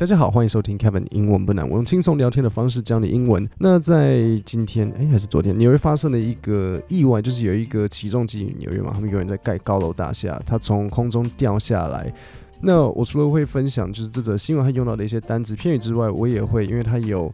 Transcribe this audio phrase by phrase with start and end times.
[0.00, 3.46] 大家好，欢迎收听 Kevin 英文不难，我用轻松聊天的方式教你英文。
[3.58, 12.10] 那在今天，哎，还是昨天，纽约发生了一个意外，就是有一个起重机，纽约嘛，他们有人在盖高楼大厦，它从空中掉下来。
[12.62, 17.30] 那我除了会分享就是这则新闻还用到的一些单词片语之外，我也会，因为它有。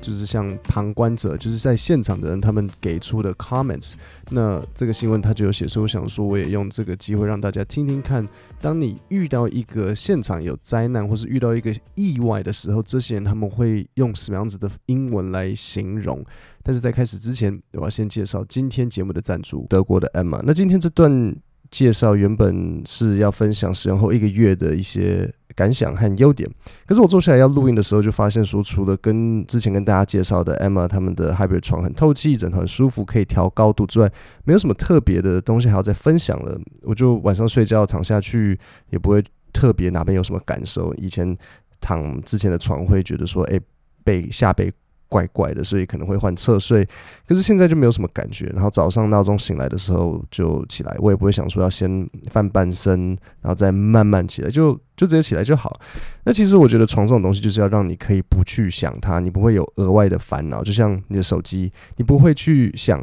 [0.00, 3.94] 就是像旁观者，就是在现场的人，他们给出的 comments。
[4.30, 8.26] 那这个新闻他就有写，所以我想说，我也用这个机会让大家听听看，
[8.60, 16.24] 当你遇到一个现场有灾难，或是遇到一个意外的时候，这些人他们会用什么样子的英文来形容？
[16.62, 20.40] 但是在开始之前，我要先介绍今天节目的赞助，德国的 Emma。
[20.44, 21.34] 那今天这段
[21.70, 25.34] 介绍原本是要分享使用后一个月的一些。
[25.58, 26.48] 感想和优点，
[26.86, 34.08] 可是我坐下来要录音的时候，就发现说，除了跟之前跟大家介绍的 Emma 他们的 Hybrid 床很透气，枕头很舒服，可以调高度之外，
[34.44, 36.56] 没有什么特别的东西还要再分享了。
[36.82, 38.56] 我就晚上睡觉躺下去，
[38.90, 39.20] 也不会
[39.52, 40.94] 特别哪边有什么感受。
[40.94, 41.36] 以前
[41.80, 43.60] 躺之前的床会觉得说，哎，
[44.04, 44.72] 被下背。
[45.08, 46.86] 怪怪的，所以可能会换侧睡，
[47.26, 48.46] 可是现在就没有什么感觉。
[48.54, 53.08] 然后早上闹钟醒来的时候就起来，我也不会想说要先翻半身，
[53.40, 55.80] 然后再慢慢起来，就就直接起来就好。
[56.24, 60.62] 那其实我觉得床这种东西就是要让你可以不去想它，你不会有额外的烦恼。
[60.62, 63.00] 就像你的手机，你不会去想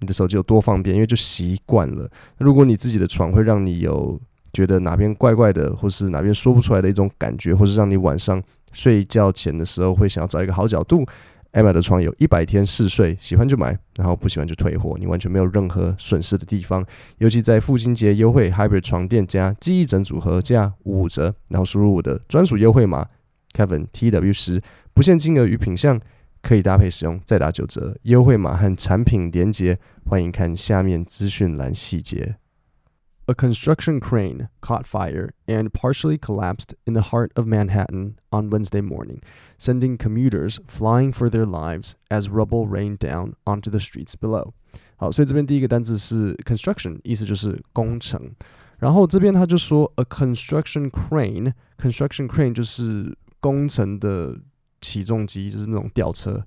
[0.00, 2.10] 你的手机有多方便，因为就习惯了。
[2.38, 4.20] 如果你自己的床会让你有
[4.52, 11.06] 觉得哪边怪怪的，或是哪边说不出来的一种感觉，或是让你晚上睡觉前的时候会想要找一个好角度。
[11.54, 16.84] Emma 的床有一百天试睡，喜欢就买，然后不喜欢就退货，你完全没有任何损失的地方。
[17.18, 23.06] 尤其在父亲节优惠，Hybrid 床垫加记忆枕组合价五折，然后输入我的专属优惠码
[23.52, 24.60] Kevin T W 十，
[24.92, 26.00] 不限金额与品项，
[26.42, 27.96] 可以搭配使用，再打九折。
[28.02, 32.34] 优惠码和产品连接，欢迎看下面资讯栏细节。
[33.27, 39.21] A construction crane caught fire and partially collapsed in the heart of Manhattan on Wednesday morning,
[39.59, 44.53] sending commuters flying for their lives as rubble rained down onto the streets below.
[44.95, 48.33] 好，所以这边第一个单词是 construction，意思就是工程。
[48.79, 54.35] 然后这边他就说 a construction crane，construction crane 就是工程的
[54.81, 56.43] 起重机，就是那种吊车。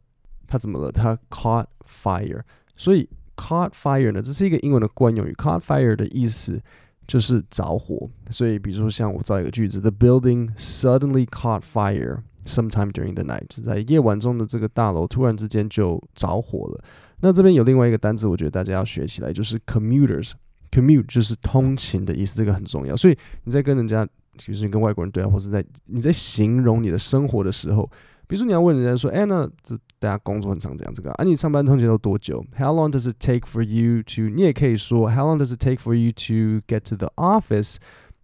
[0.49, 0.91] 它怎么了？
[0.91, 2.43] 它 caught fire，
[2.75, 3.09] 所以。
[3.38, 5.34] Caught fire 呢，这是一个英文的惯用语。
[5.38, 6.60] Caught fire 的意思
[7.06, 8.10] 就是着火。
[8.32, 16.84] 所以，比如说像我造一个句子：The building suddenly caught fire sometime during the night，就在夜晚中的这个大楼突然之间就着火了。
[17.22, 20.32] 那这边有另外一个单词，我觉得大家要学起来，就是 commuters。
[20.72, 22.96] Commute 就是通勤的意思，这个很重要。
[22.98, 24.04] 所以你在跟人家，
[24.38, 27.90] 比如说你跟外国人对话，或是在你在形容你的生活的时候。
[28.29, 31.25] 比如说，你要问人家说：“哎，那这大家工作很常讲这个啊？
[31.25, 32.43] 你上班通勤都多久？
[32.57, 36.65] How long does it take for you to？” 你也可以说：“How long does it take for you to
[36.67, 37.77] get to the office？”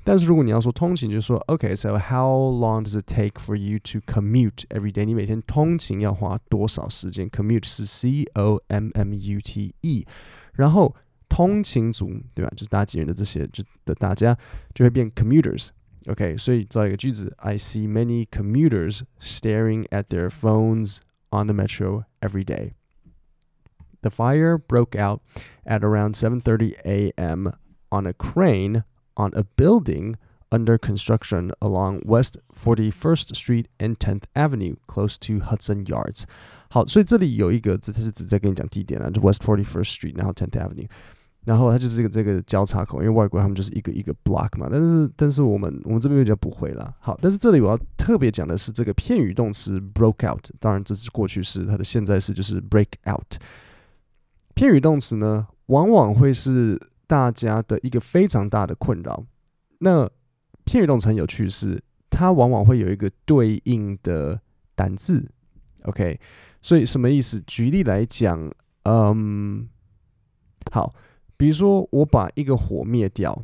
[0.05, 7.29] 但是如果你要说通勤，就说：“OK，so how long does it take for you to commute every day？” 你每天通勤要花多少时间？
[7.29, 10.07] Commute 是 C O M M U T E，
[10.55, 10.95] 然后
[11.29, 12.51] 通勤族对吧？
[12.57, 14.35] 就是大几人的这些就的大家
[14.75, 15.69] 就会变 commuters。
[16.07, 20.99] OK，所以造一个句子：I see many commuters staring at their phones
[21.31, 22.73] on the metro every day.
[24.01, 25.21] The fire broke out
[25.65, 27.53] at around 7:30 a.m.
[27.91, 28.85] on a crane
[29.17, 30.15] on a building
[30.51, 36.25] under construction along West 41st Street and 10th Avenue, close to Hudson Yards.
[36.71, 40.89] 好，所以这里有一个，这是只在跟你讲地点啊，就 West 41st Street，然后 10th Avenue。
[41.46, 46.94] 然后它就是这个这个交叉口，因为外国他们就是一个一个 block 嘛，但是但是我们我们这边比较不会啦。
[47.00, 53.36] 好，但是这里我要特别讲的是这个片语动词 broke out，当然这是过去式，它的现在式就是 break out。
[54.54, 59.22] 片语动词呢，往往会是大家的一个非常大的困扰。
[59.80, 60.10] 那
[60.64, 64.40] 片语动词很有趣是，它往往会有一个对应的
[64.76, 65.30] 单字
[65.84, 66.18] ，OK？
[66.62, 67.42] 所以什么意思？
[67.46, 68.50] 举例来讲，
[68.84, 69.68] 嗯，
[70.72, 70.94] 好。
[71.44, 73.44] 比如说，我把一个火灭掉，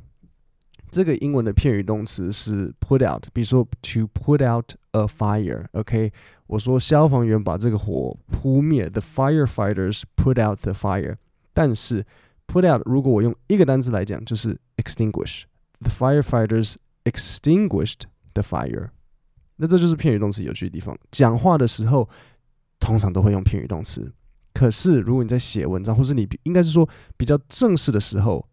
[0.89, 3.27] 这个英文的片语动词是 put out。
[3.33, 6.13] 比如说，to put out a fire，OK？
[6.47, 11.17] 我说消防员把这个火扑灭，the firefighters put out the fire。
[11.53, 12.05] 但是
[12.47, 18.03] put out 如果我用一个单词来讲，就是 extinguish，the firefighters extinguished
[18.33, 18.91] the fire。
[19.57, 20.97] 那这就是片语动词有趣的地方。
[21.11, 22.07] 讲话的时候，
[22.79, 24.09] 通常都会用片语动词。
[24.53, 28.47] 可是，如果你在写文章，或是你应该是说比较正式的时候，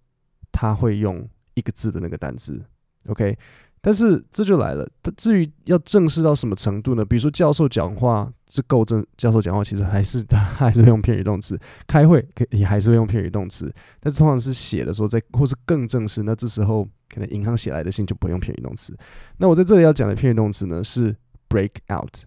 [0.52, 2.62] 他会用一个字的那个单词
[3.08, 3.36] ，OK？
[3.80, 7.04] 但是这就来了，至于要正式到什么程度呢？
[7.04, 11.56] 比如说教授讲话是够正，教授讲话其实还是 还是会用片语动词，
[11.86, 18.96] 开会也还是会用片语动词，但是通常是写的时候在，或是更正式，那这时候可能银行写来的信就不用片语动词。
[19.38, 21.14] 那我在这里要讲的片语动词呢是
[21.48, 22.24] break out。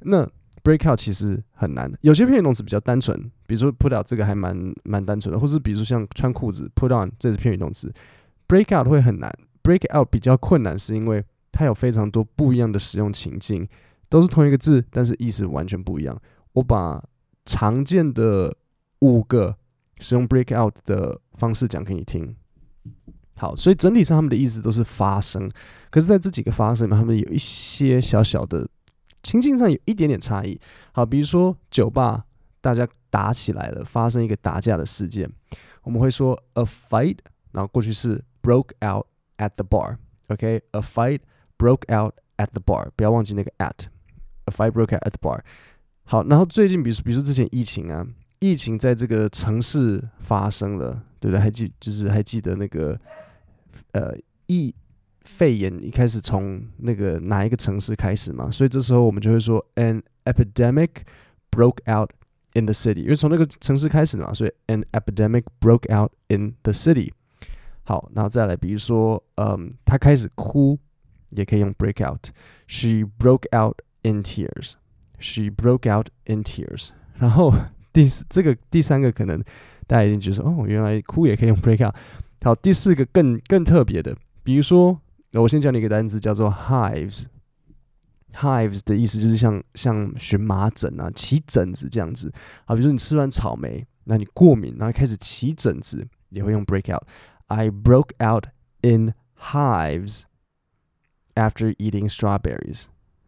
[0.00, 0.26] 那
[0.62, 7.92] break out 其实很难，有些片语动词比较单纯，比如说 put out 这个还蛮蛮单纯的，或是比如说像穿裤子 put on 这是片语动词
[8.46, 9.32] ，break out 会很难
[9.62, 13.66] ，break out 比较困难是因为它有非常多不一样的使用情境，
[14.08, 16.16] 都是同一个字，但是意思完全不一样。
[16.52, 17.02] 我把
[17.44, 18.56] 常见的
[19.00, 19.56] 五个
[19.98, 22.36] 使用 break out 的方式讲给你听。
[23.34, 25.50] 好，所以整体上他们的意思都是发生，
[25.90, 28.68] 可是在这几个发生里面，他们有一些小小的。
[29.22, 30.60] 情境上有一点点差异。
[30.92, 32.24] 好，比如说酒吧，
[32.60, 35.30] 大家打起来了，发生一个打架的事件，
[35.82, 37.18] 我们会说 a fight，
[37.52, 39.06] 然后过去式 broke out
[39.38, 39.96] at the bar。
[40.28, 41.20] OK，a fight
[41.56, 45.40] broke out at the bar，不要忘记那个 at，a fight broke out at the bar。
[46.04, 48.06] 好，然后最近，比如，比如说之前疫情啊，
[48.40, 51.40] 疫情在这个城市发生了，对不对？
[51.40, 52.98] 还记就是还记得那个
[53.92, 54.16] 呃
[54.46, 54.74] 疫。
[55.24, 58.50] 肺炎一开始从那个哪一个城市开始嘛？
[58.50, 60.88] 所以这时候我们就会说，an epidemic
[61.50, 62.10] broke out
[62.54, 67.12] in the city，因为从那个城市开始嘛，所以 an epidemic broke out in the city。
[67.84, 70.78] 好，然后再来，比如说，嗯，他开始哭，
[71.30, 72.30] 也可以用 break out。
[72.66, 74.74] She broke out in tears.
[75.18, 76.90] She broke out in tears。
[77.18, 77.52] 然后
[77.92, 79.42] 第四，这个第三个可能
[79.86, 81.94] 大家已经觉得哦，原来哭也可以用 break out。
[82.42, 85.00] 好，第四个更更特别的，比如说。
[85.32, 87.24] 那我先教你一个单词，叫做 hives。
[88.34, 92.32] hives 的意思就是像像荨麻疹啊、起疹子这样子。
[92.64, 97.02] 好，比如说你吃完草莓，那你过敏，然后开始起疹子，也会用 break out。
[97.48, 98.46] I broke out
[98.80, 100.22] in hives
[101.34, 102.84] after eating strawberries.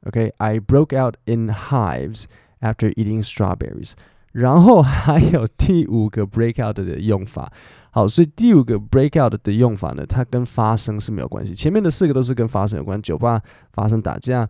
[0.06, 2.24] OK, I broke out in hives
[2.60, 3.92] after eating strawberries.
[4.32, 7.52] 然后还有第五个 break out 的用法。
[7.94, 11.54] 好，所以第五个 break out 的用法呢，它跟发生是没有关系。
[11.54, 13.40] 前面的四个都是跟发生有关，酒吧
[13.72, 14.48] 发生打架，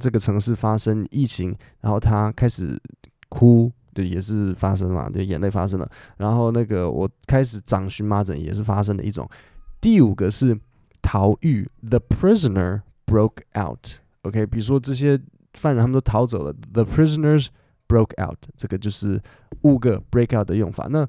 [0.00, 2.80] 这个城市发生疫情，然后他开始
[3.28, 5.86] 哭，对，也是发生嘛，对，眼泪发生了。
[6.16, 9.28] 然后那个我开始长荨麻疹，也是发生的一种。
[9.78, 10.58] 第五个是
[11.02, 13.98] 逃狱，the prisoner broke out。
[14.22, 15.20] OK，比如说这些
[15.52, 17.48] 犯人他们都逃走了，the prisoners
[17.86, 18.38] broke out。
[18.56, 19.20] 这个就是
[19.64, 20.88] 五个 break out 的用法。
[20.88, 21.06] 那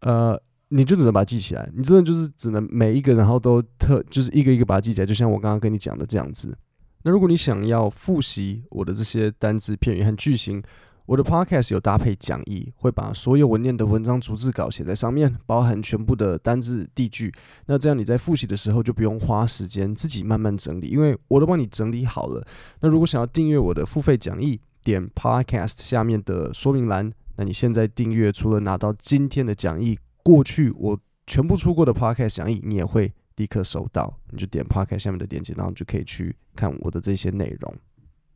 [0.00, 0.38] 呃。
[0.76, 6.56] 你就只能把它记起来，你真的就是只能每一个，然后都特就是一个一个把它记起来，就像我刚刚跟你讲的这样子。
[7.02, 10.62] 那如果你想要复习我的这些单字、片语和句型，
[11.06, 17.32] 我的 podcast 有搭配讲义，会把所有文念的文章逐字稿写在上面，包含全部的单字、地句。
[17.66, 22.44] 那这样你在复习的时候就不用花时间自己慢慢整理，因为我都帮你整理好了。
[22.80, 27.12] 那如果想要订阅我的付费讲义，点 podcast 下面的说明栏。
[27.36, 29.98] 那你现在订阅，除了拿到今天的讲义。
[30.25, 34.17] 过去我全部出过的 podcast 讲义，你也会立刻收到。
[34.29, 37.73] 你就点 podcast 下面的链接，然后就可以去看我的这些内容。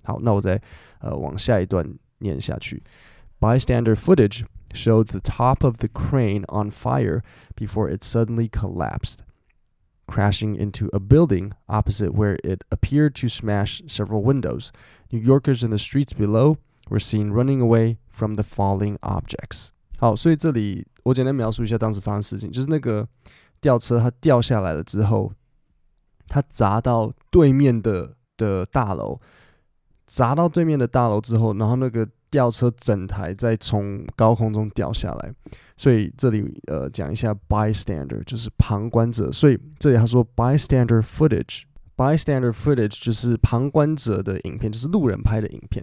[0.03, 0.61] 好，那我再
[0.99, 1.87] 呃往下一段
[2.19, 2.81] 念下去。
[3.39, 7.21] Bystander footage showed the top of the crane on fire
[7.55, 9.19] before it suddenly collapsed,
[10.07, 14.71] crashing into a building opposite where it appeared to smash several windows.
[15.11, 16.57] New Yorkers in the streets below
[16.89, 19.73] were seen running away from the falling objects.
[20.00, 20.84] 好，所以这里。
[21.02, 23.08] 我简单描述一下当时发生事情，就是那个
[23.58, 25.32] 吊车它掉下来了之后，
[26.26, 29.18] 它砸到对面的的大楼，
[30.06, 35.34] 砸到对面的大楼之后，然后那个吊车整台再从高空中掉下来。
[35.78, 45.82] 所以这里呃讲一下 bystander 就是旁观者，所以这里他说 bystander footage，bystander footage 就是旁观者的影片，就是路人拍的影片。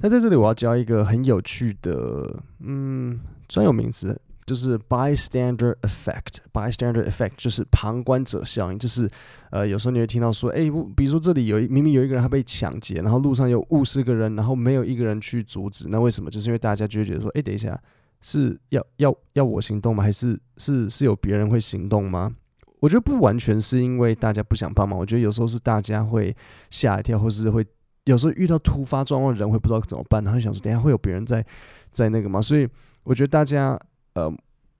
[0.00, 4.20] 那在这里我要教一个很有趣的嗯专有名词。
[4.44, 9.08] 就是 bystander effect，bystander effect 就是旁观者效应，就是
[9.50, 16.28] 呃，有时候你会听到说，哎，比如说这里有一明明有一个人他被抢劫，然后路上有五十个人，然后没有一个人去阻止，那为什么？
[16.28, 17.80] 就是因为大家就会觉得说，哎，等一下，
[18.20, 20.02] 是要要要我行动吗？
[20.02, 22.34] 还是是是有别人会行动吗？
[22.80, 26.36] 我觉得不完全是因为大家不想帮忙，我觉得有时候是大家会
[26.68, 27.64] 吓一跳，或是会
[28.04, 31.44] 有时候遇到突发状况，人会不知道怎么办，然后想说，等下会有别人在
[31.90, 32.42] 在那个吗？
[32.42, 32.68] 所以
[33.04, 33.78] 我觉得大家。
[34.14, 34.30] 呃，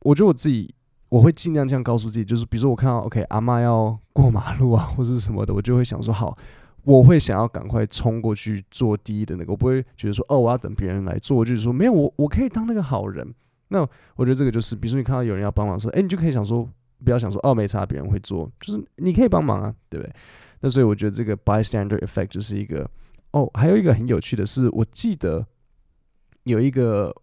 [0.00, 0.74] 我觉得我自己
[1.08, 6.36] 我会尽量这样告诉自己，就是比如说我看到 OK 阿妈要过马路啊，或者什么的，我就会想说好，
[6.82, 13.26] 我会想要赶快冲过去做第一的那个，我不会觉得说哦，我要等别人来做，就是说没有我我可以当那个好人。
[13.68, 13.80] 那
[14.16, 16.68] 我觉得这个就是，比如说你看到有人要帮忙说，哎，你就可以想说，
[17.02, 20.14] 不要想说哦，没差，别人会做，就是你可以帮忙啊，对不对？
[20.60, 22.86] 那所以我觉得这个 bystander effect 就是一个
[23.32, 25.46] 哦，还有一个很有趣的是，我记得
[26.44, 27.14] 有一个。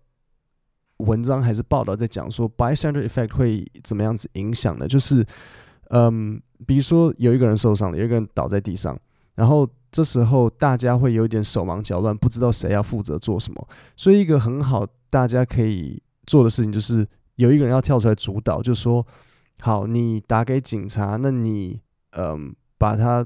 [1.00, 4.86] 文章还是报道在讲说，bystander effect 会怎么样子影响呢？
[4.86, 5.26] 就是，
[5.92, 9.00] 嗯，比如说有一个人受伤了，有一个人倒在地上，
[9.36, 13.66] 然后这时候大家会有点手忙脚乱，不知道谁要负责做什么。
[13.96, 19.08] 所以一个很好大家可以做的事情就是有一个人要跳出来主导，就说
[19.62, 21.80] ：“好，你打给警察，那你
[22.18, 23.26] 嗯把他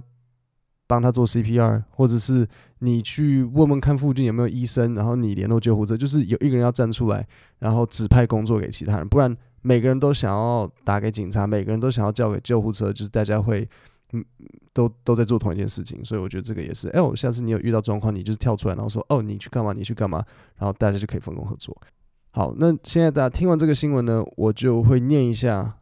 [0.93, 2.47] 帮他做 CPR，或者是
[2.79, 5.97] 你去问问看附近有没有医生，然后你联络救护车。
[5.97, 7.27] 就是有一个人要站出来，
[7.59, 13.67] 然后指派工作给其他人，不然每个人都想要打给警察，每个人都想要叫给救护车，就是大家会。”
[14.15, 14.23] 嗯，
[14.73, 16.87] 都都在做同一件事情，所以我觉得这个也是。
[16.89, 19.73] 哎，我下次你有遇到状况，你就是跳出来，然后说，哦，你去干嘛？
[19.73, 20.23] 你去干嘛？
[20.57, 21.75] 然后大家就可以分工合作。
[22.29, 25.79] 好，那现在大家听完这个新闻呢，我就会念一下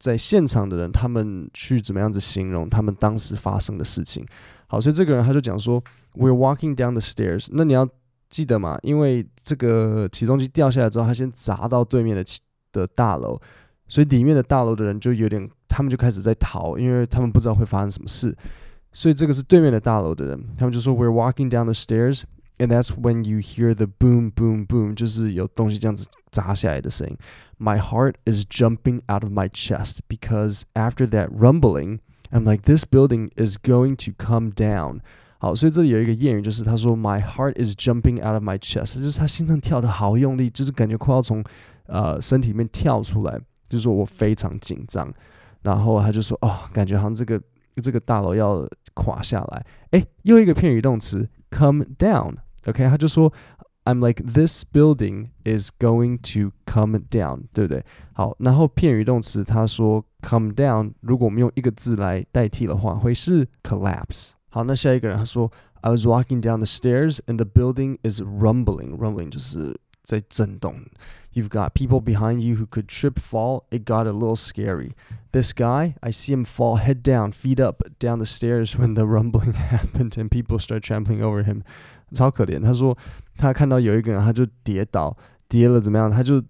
[0.00, 4.26] 在现场的人他们去怎么样子形容他们当时发生的事情。
[4.66, 5.80] 好，所以这个人他就讲说
[6.14, 7.46] ，We're walking down the stairs。
[7.52, 7.88] 那你要
[8.28, 12.24] 记得嘛，因为这个起重机掉下来之后，他先砸到对面的
[12.72, 13.40] 的大楼。
[13.86, 18.34] 所以里面的大楼的人就有点，他们就开始在逃，因为他们不知道会发生什么事。
[18.92, 22.22] 所以这个是对面的大楼的人，他们就说：“We're walking down the stairs,
[22.59, 27.17] and that's when you hear the boom, boom, boom，就是有东西这样子砸下来的声音。
[27.57, 31.99] My heart is jumping out of my chest because after that rumbling,
[32.31, 34.99] I'm like, this building is going to come down。
[35.37, 41.43] 好，所以这里有一个谚语，就是他说：My heart is jumping out of my chest，就是他心脏跳得好用力，就是感觉快要从
[41.87, 43.39] 呃身体里面跳出来。
[43.67, 45.11] 就是说我非常紧张，
[45.63, 47.41] 然后他就说：“哦，感觉好像这个
[47.81, 52.35] 这个大楼要垮下来。”诶，又一个片语动词，come down。
[52.65, 57.83] OK，他就说：“I'm like this building is going to come down，对不对？”
[58.13, 64.31] 好，然后片语动词他说 “come down”，如果我们用一个字来代替的话，会是 collapse。
[64.49, 70.75] 好，那下一个人他说：“I was walking down the stairs and the building is rumbling。”rumbling 就是 在震动。
[71.33, 73.65] You've got people behind you who could trip, fall.
[73.69, 74.93] It got a little scary.
[75.33, 79.05] This guy, I see him fall head down, feet up, down the stairs when the
[79.05, 81.63] rumbling happened and people start trampling over him.
[82.13, 82.61] 超可怜。
[82.61, 82.97] 他说
[83.35, 85.17] 他看到有一个人，他就跌倒，
[85.49, 86.09] 跌了怎么样？
[86.09, 86.41] 他就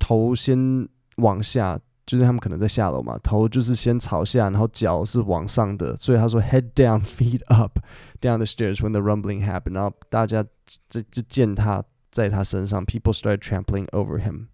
[0.00, 5.96] 头先往下，就是他们可能在下楼嘛，头就是先朝下，然后脚是往上的。
[5.96, 7.78] 所以他说 head down, feet up,
[8.20, 9.74] down the stairs when the rumbling happened。
[9.74, 10.44] 然后大家
[10.88, 11.84] 这就见他。
[12.17, 14.47] 在他身上，people started trampling over him。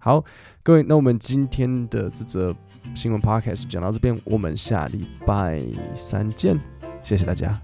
[0.00, 0.24] 好，
[0.64, 2.52] 各位，那我们今天的这则
[2.92, 5.62] 新闻 podcast 讲到这边，我们下礼拜
[5.94, 6.58] 三见，
[7.04, 7.56] 谢谢大家。